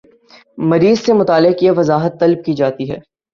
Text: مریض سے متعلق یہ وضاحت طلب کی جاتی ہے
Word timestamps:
مریض 0.69 0.97
سے 0.99 1.13
متعلق 1.13 1.63
یہ 1.63 1.71
وضاحت 1.77 2.19
طلب 2.19 2.43
کی 2.45 2.53
جاتی 2.53 2.89
ہے 2.91 2.97